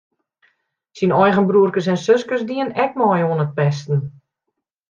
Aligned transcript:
Syn 1.01 1.13
eigen 1.17 1.51
broerkes 1.51 1.89
en 1.93 2.01
suskes 2.05 2.47
dienen 2.53 2.73
ek 2.85 2.99
mei 3.03 3.21
oan 3.29 3.45
it 3.45 3.55
pesten. 3.61 4.01